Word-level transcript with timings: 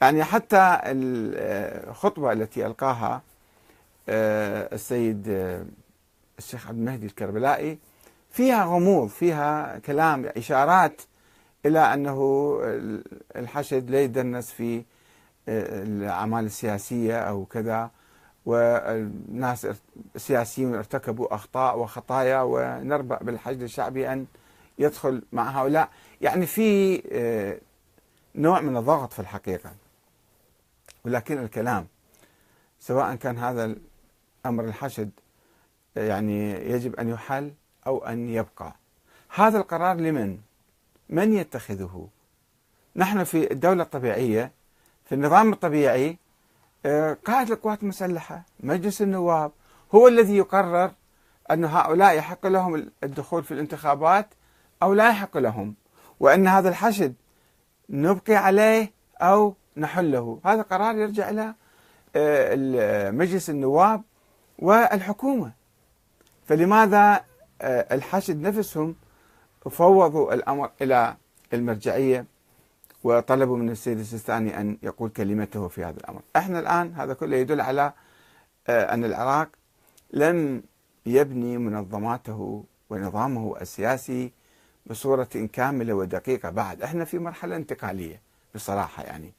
يعني 0.00 0.24
حتى 0.24 0.78
الخطبة 0.84 2.32
التي 2.32 2.66
ألقاها 2.66 3.22
آه، 4.08 4.74
السيد 4.74 5.28
آه، 5.28 5.64
الشيخ 6.38 6.68
عبد 6.68 6.78
المهدي 6.78 7.06
الكربلائي 7.06 7.78
فيها 8.30 8.64
غموض 8.64 9.08
فيها 9.08 9.78
كلام 9.78 10.26
إشارات 10.36 11.02
إلى 11.66 11.78
أنه 11.78 12.58
الحشد 13.36 13.90
لا 13.90 14.00
يدنس 14.02 14.50
في 14.50 14.76
آه، 15.48 15.82
الأعمال 15.82 16.44
السياسية 16.44 17.18
أو 17.18 17.44
كذا 17.44 17.90
والناس 18.46 19.66
السياسيين 20.16 20.74
ارتكبوا 20.74 21.34
أخطاء 21.34 21.78
وخطايا 21.78 22.40
ونربأ 22.42 23.18
بالحشد 23.22 23.62
الشعبي 23.62 24.12
أن 24.12 24.26
يدخل 24.78 25.22
مع 25.32 25.50
هؤلاء. 25.50 25.88
يعني 26.20 26.46
في 26.46 27.02
نوع 28.34 28.60
من 28.60 28.76
الضغط 28.76 29.12
في 29.12 29.18
الحقيقة. 29.18 29.70
ولكن 31.04 31.38
الكلام 31.38 31.86
سواء 32.80 33.14
كان 33.14 33.38
هذا 33.38 33.74
أمر 34.46 34.64
الحشد 34.64 35.10
يعني 35.96 36.50
يجب 36.70 36.96
أن 36.96 37.08
يحل 37.08 37.52
أو 37.86 38.04
أن 38.04 38.28
يبقى 38.28 38.74
هذا 39.34 39.58
القرار 39.58 39.96
لمن؟ 39.96 40.38
من 41.08 41.32
يتخذه؟ 41.32 42.08
نحن 42.96 43.24
في 43.24 43.52
الدولة 43.52 43.82
الطبيعية 43.82 44.52
في 45.04 45.14
النظام 45.14 45.52
الطبيعي 45.52 46.18
آه، 46.86 47.16
قائد 47.24 47.50
القوات 47.50 47.82
المسلحة 47.82 48.42
مجلس 48.60 49.02
النواب 49.02 49.52
هو 49.94 50.08
الذي 50.08 50.36
يقرر 50.36 50.92
أن 51.50 51.64
هؤلاء 51.64 52.16
يحق 52.16 52.46
لهم 52.46 52.90
الدخول 53.04 53.44
في 53.44 53.54
الانتخابات 53.54 54.28
أو 54.82 54.94
لا 54.94 55.08
يحق 55.08 55.36
لهم 55.36 55.74
وأن 56.20 56.46
هذا 56.46 56.68
الحشد 56.68 57.14
نبقي 57.90 58.34
عليه 58.34 58.92
أو 59.20 59.54
نحله. 59.76 60.40
هذا 60.44 60.62
قرار 60.62 60.96
يرجع 60.96 61.30
إلى 61.30 61.54
آه، 62.16 63.10
مجلس 63.10 63.50
النواب 63.50 64.02
والحكومة. 64.58 65.52
فلماذا 66.46 67.24
آه، 67.62 67.94
الحشد 67.94 68.40
نفسهم 68.40 68.96
فوضوا 69.70 70.34
الأمر 70.34 70.70
إلى 70.82 71.16
المرجعية 71.52 72.24
وطلبوا 73.04 73.56
من 73.56 73.70
السيد 73.70 73.98
السيستاني 73.98 74.60
أن 74.60 74.78
يقول 74.82 75.10
كلمته 75.10 75.68
في 75.68 75.84
هذا 75.84 75.96
الأمر؟ 75.98 76.20
إحنا 76.36 76.58
الآن 76.58 76.94
هذا 76.94 77.14
كله 77.14 77.36
يدل 77.36 77.60
على 77.60 77.92
آه، 78.68 78.94
أن 78.94 79.04
العراق 79.04 79.48
لم 80.12 80.62
يبني 81.06 81.58
منظماته 81.58 82.64
ونظامه 82.90 83.56
السياسي 83.60 84.32
بصورة 84.86 85.48
كاملة 85.52 85.94
ودقيقة 85.94 86.50
بعد. 86.50 86.82
إحنا 86.82 87.04
في 87.04 87.18
مرحلة 87.18 87.56
انتقالية 87.56 88.20
بصراحة 88.54 89.02
يعني. 89.02 89.32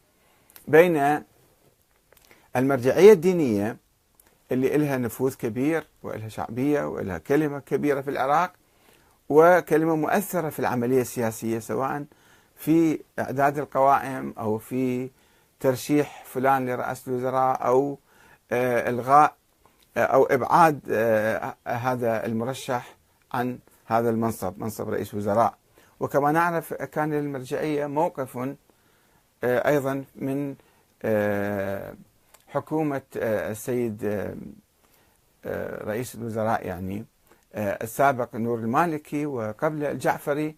بين 0.68 1.24
المرجعية 2.56 3.14
الدينية 3.14 3.78
اللي 4.52 4.76
إلها 4.76 4.98
نفوذ 4.98 5.36
كبير 5.36 5.88
وإلها 6.04 6.30
شعبية 6.30 6.84
وإلها 6.88 7.18
كلمة 7.18 7.60
كبيرة 7.60 8.02
في 8.02 8.10
العراق 8.10 8.54
وكلمة 9.30 9.96
مؤثرة 9.96 10.50
في 10.50 10.60
العملية 10.60 11.02
السياسية 11.02 11.60
سواء 11.60 12.06
في 12.56 13.00
إعداد 13.20 13.58
القوائم 13.58 14.34
أو 14.38 14.58
في 14.58 15.10
ترشيح 15.60 16.24
فلان 16.26 16.70
لرئاسة 16.70 17.12
الوزراء 17.12 17.66
أو 17.66 18.00
آه، 18.52 18.90
إلغاء 18.90 19.36
آه، 19.98 20.00
أو 20.00 20.24
إبعاد 20.24 20.80
آه، 20.90 21.56
هذا 21.68 22.26
المرشح 22.26 22.96
عن 23.34 23.60
هذا 23.86 24.10
المنصب 24.10 24.60
منصب 24.60 24.90
رئيس 24.90 25.14
وزراء. 25.14 25.54
وكما 26.00 26.32
نعرف 26.32 26.74
كان 26.74 27.14
للمرجعية 27.14 27.86
موقف 27.86 28.38
أيضا 29.44 30.04
من 30.16 30.56
حكومة 32.52 33.02
آه، 33.18 33.52
السيد 33.52 34.06
آه، 34.06 34.36
آه، 35.46 35.84
رئيس 35.84 36.16
الوزراء 36.16 36.68
يعني 36.68 37.06
السابق 37.56 38.36
نور 38.36 38.60
المالكي 38.60 39.26
وقبل 39.26 39.84
الجعفري 39.84 40.56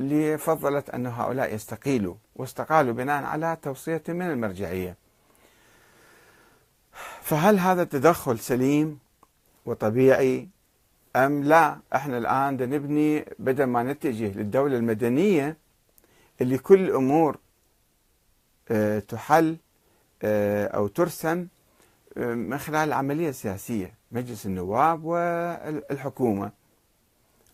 اللي 0.00 0.38
فضلت 0.38 0.90
أن 0.90 1.06
هؤلاء 1.06 1.54
يستقيلوا 1.54 2.14
واستقالوا 2.36 2.92
بناء 2.92 3.24
على 3.24 3.56
توصية 3.62 4.02
من 4.08 4.22
المرجعية. 4.22 4.96
فهل 7.22 7.58
هذا 7.58 7.82
التدخل 7.82 8.38
سليم 8.38 8.98
وطبيعي 9.66 10.48
أم 11.16 11.44
لا؟ 11.44 11.78
إحنا 11.94 12.18
الآن 12.18 12.70
نبني 12.70 13.24
بدل 13.38 13.64
ما 13.64 13.82
نتجه 13.82 14.32
للدولة 14.38 14.76
المدنية 14.76 15.56
اللي 16.40 16.58
كل 16.58 16.80
الأمور 16.80 17.38
تحل 19.08 19.56
آه، 20.22 20.66
أو 20.66 20.86
ترسم 20.86 21.46
آه، 22.18 22.34
من 22.34 22.58
خلال 22.58 22.88
العملية 22.88 23.28
السياسية 23.28 23.94
مجلس 24.12 24.46
النواب 24.46 25.04
والحكومة. 25.04 26.50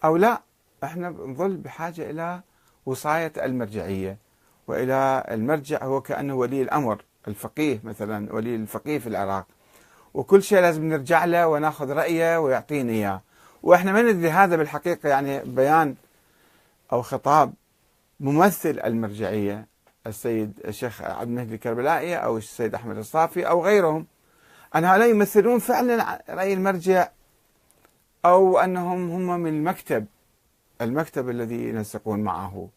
أو 0.04 0.16
لا 0.16 0.42
إحنا 0.84 1.08
نظل 1.08 1.56
بحاجة 1.56 2.10
إلى 2.10 2.40
وصاية 2.86 3.32
المرجعية 3.36 4.18
وإلى 4.66 5.24
المرجع 5.30 5.84
هو 5.84 6.00
كأنه 6.00 6.34
ولي 6.34 6.62
الأمر 6.62 7.04
الفقيه 7.28 7.80
مثلا 7.84 8.34
ولي 8.34 8.54
الفقيه 8.54 8.98
في 8.98 9.06
العراق. 9.06 9.46
وكل 10.14 10.42
شيء 10.42 10.60
لازم 10.60 10.88
نرجع 10.88 11.24
له 11.24 11.46
وناخذ 11.46 11.90
رأيه 11.90 12.38
ويعطينا 12.40 12.92
إياه. 12.92 13.22
وإحنا 13.62 13.92
ما 13.92 14.02
ندري 14.02 14.30
هذا 14.30 14.56
بالحقيقة 14.56 15.08
يعني 15.08 15.44
بيان 15.44 15.94
أو 16.92 17.02
خطاب 17.02 17.52
ممثل 18.20 18.80
المرجعية. 18.84 19.73
السيد 20.06 20.60
الشيخ 20.64 21.02
عبد 21.02 21.28
المهدي 21.28 21.54
الكربلائي 21.54 22.16
أو 22.16 22.36
السيد 22.36 22.74
أحمد 22.74 22.96
الصافي 22.96 23.48
أو 23.48 23.64
غيرهم 23.64 24.06
أن 24.76 24.84
هؤلاء 24.84 25.10
يمثلون 25.10 25.58
فعلا 25.58 26.24
رأي 26.28 26.52
المرجع 26.52 27.08
أو 28.24 28.58
أنهم 28.58 29.10
هم 29.10 29.40
من 29.40 29.50
المكتب 29.54 30.06
المكتب 30.80 31.28
الذي 31.30 31.68
ينسقون 31.68 32.20
معه. 32.20 32.68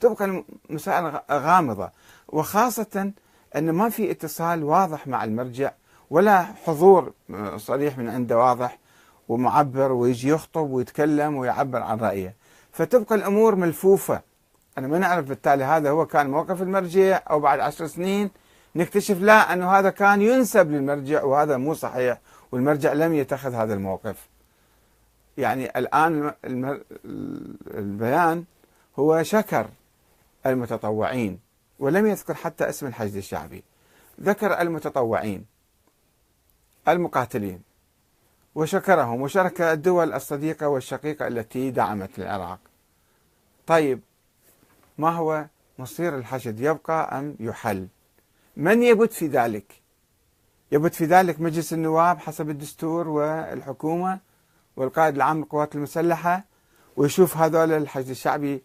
تبقى 0.00 0.44
المسائل 0.70 1.20
غامضة. 1.30 1.90
وخاصة 2.28 3.12
أن 3.56 3.70
ما 3.70 3.88
في 3.88 4.10
اتصال 4.10 4.64
واضح 4.64 5.06
مع 5.06 5.24
المرجع 5.24 5.72
ولا 6.10 6.42
حضور 6.42 7.12
صريح 7.56 7.98
من 7.98 8.08
عنده 8.08 8.38
واضح 8.38 8.78
ومعبر 9.28 9.92
ويجي 9.92 10.28
يخطب 10.28 10.70
ويتكلم 10.70 11.36
ويعبر 11.36 11.82
عن 11.82 11.98
رأيه. 11.98 12.34
فتبقى 12.72 13.14
الأمور 13.14 13.54
ملفوفة. 13.54 14.22
أنا 14.78 14.86
ما 14.86 14.98
نعرف 14.98 15.28
بالتالي 15.28 15.64
هذا 15.64 15.90
هو 15.90 16.06
كان 16.06 16.30
موقف 16.30 16.62
المرجع 16.62 17.22
أو 17.30 17.40
بعد 17.40 17.60
عشر 17.60 17.86
سنين 17.86 18.30
نكتشف 18.76 19.20
لا 19.20 19.52
أنه 19.52 19.70
هذا 19.70 19.90
كان 19.90 20.22
ينسب 20.22 20.70
للمرجع 20.70 21.22
وهذا 21.22 21.56
مو 21.56 21.74
صحيح 21.74 22.20
والمرجع 22.52 22.92
لم 22.92 23.14
يتخذ 23.14 23.54
هذا 23.54 23.74
الموقف. 23.74 24.28
يعني 25.38 25.78
الآن 25.78 26.32
البيان 27.74 28.44
هو 28.98 29.22
شكر 29.22 29.66
المتطوعين 30.46 31.38
ولم 31.78 32.06
يذكر 32.06 32.34
حتى 32.34 32.68
اسم 32.68 32.86
الحشد 32.86 33.16
الشعبي. 33.16 33.64
ذكر 34.20 34.60
المتطوعين 34.60 35.44
المقاتلين 36.88 37.62
وشكرهم 38.54 39.22
وشارك 39.22 39.60
الدول 39.60 40.12
الصديقة 40.12 40.68
والشقيقة 40.68 41.26
التي 41.26 41.70
دعمت 41.70 42.18
العراق 42.18 42.58
طيب 43.66 44.00
ما 44.98 45.10
هو 45.10 45.46
مصير 45.78 46.18
الحشد؟ 46.18 46.60
يبقى 46.60 47.18
أم 47.18 47.36
يحل. 47.40 47.88
من 48.56 48.82
يبت 48.82 49.12
في 49.12 49.26
ذلك؟ 49.26 49.82
يبت 50.72 50.94
في 50.94 51.04
ذلك 51.04 51.40
مجلس 51.40 51.72
النواب 51.72 52.18
حسب 52.18 52.50
الدستور 52.50 53.08
والحكومة 53.08 54.18
والقائد 54.76 55.14
العام 55.14 55.38
للقوات 55.38 55.74
المسلحة 55.74 56.44
ويشوف 56.96 57.36
هذول 57.36 57.72
الحشد 57.72 58.10
الشعبي 58.10 58.62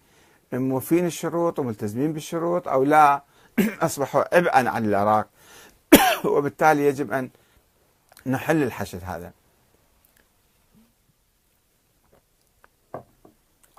موفين 0.53 1.05
الشروط 1.05 1.59
وملتزمين 1.59 2.13
بالشروط 2.13 2.67
أو 2.67 2.83
لا. 2.83 3.23
أصبحوا 3.81 4.35
عبئا 4.35 4.69
عن 4.69 4.85
العراق. 4.85 5.27
وبالتالي 6.25 6.85
يجب 6.85 7.11
أن 7.11 7.29
نحل 8.25 8.63
الحشد 8.63 9.03
هذا. 9.03 9.31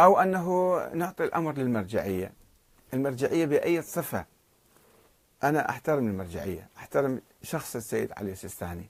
أو 0.00 0.20
أنه 0.20 0.78
نعطي 0.94 1.24
الأمر 1.24 1.52
للمرجعية. 1.52 2.39
المرجعية 2.94 3.46
بأي 3.46 3.82
صفة. 3.82 4.24
أنا 5.42 5.70
أحترم 5.70 6.06
المرجعية 6.08 6.68
أحترم 6.76 7.20
شخص 7.42 7.76
السيد 7.76 8.12
علي 8.16 8.32
السيستاني. 8.32 8.86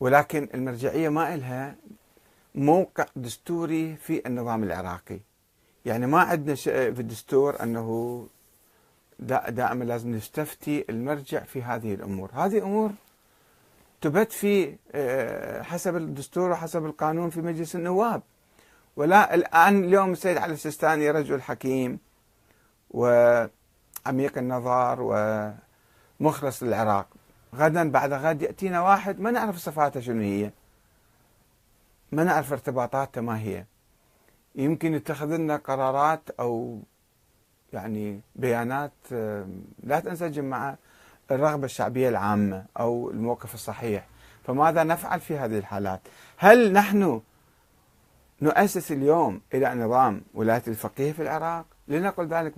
ولكن 0.00 0.48
المرجعية 0.54 1.08
ما 1.08 1.34
إلها 1.34 1.76
موقع 2.54 3.06
دستوري 3.16 3.96
في 3.96 4.26
النظام 4.26 4.64
العراقي. 4.64 5.20
يعني 5.84 6.06
ما 6.06 6.20
عندنا 6.20 6.54
في 6.54 7.00
الدستور 7.00 7.62
أنه 7.62 8.26
دائما 9.48 9.84
لازم 9.84 10.14
نستفتي 10.14 10.84
المرجع 10.90 11.40
في 11.40 11.62
هذه 11.62 11.94
الأمور. 11.94 12.30
هذه 12.34 12.58
أمور 12.58 12.90
تبت 14.00 14.32
في 14.32 14.76
آه، 14.92 15.62
حسب 15.62 15.96
الدستور 15.96 16.50
وحسب 16.50 16.84
القانون 16.84 17.30
في 17.30 17.40
مجلس 17.40 17.76
النواب. 17.76 18.22
ولا 18.96 19.34
الآن 19.34 19.84
اليوم 19.84 20.12
السيد 20.12 20.36
علي 20.36 20.52
السيستاني 20.52 21.10
رجل 21.10 21.42
حكيم 21.42 21.98
وعميق 22.96 24.38
النظر 24.38 25.54
مخلص 26.20 26.62
للعراق. 26.62 27.06
غدا 27.54 27.90
بعد 27.90 28.12
غد 28.12 28.42
يأتينا 28.42 28.80
واحد 28.80 29.20
ما 29.20 29.30
نعرف 29.30 29.56
صفاته 29.56 30.00
شنو 30.00 30.22
هي. 30.22 30.50
ما 32.12 32.24
نعرف 32.24 32.52
ارتباطاته 32.52 33.20
ما 33.20 33.38
هي. 33.38 33.64
يمكن 34.54 34.94
يتخذ 34.94 35.36
لنا 35.36 35.56
قرارات 35.56 36.30
أو 36.40 36.80
يعني 37.72 38.20
بيانات 38.36 38.92
لا 39.82 40.00
تنسجم 40.00 40.44
مع 40.44 40.76
الرغبة 41.30 41.64
الشعبية 41.64 42.08
العامة 42.08 42.64
أو 42.78 43.10
الموقف 43.10 43.54
الصحيح. 43.54 44.06
فماذا 44.44 44.84
نفعل 44.84 45.20
في 45.20 45.38
هذه 45.38 45.58
الحالات؟ 45.58 46.00
هل 46.36 46.72
نحن 46.72 47.20
نؤسس 48.42 48.92
اليوم 48.92 49.40
إلى 49.54 49.74
نظام 49.74 50.22
ولاية 50.34 50.62
الفقيه 50.68 51.12
في 51.12 51.22
العراق؟ 51.22 51.66
لنقل 51.88 52.26
ذلك 52.26 52.54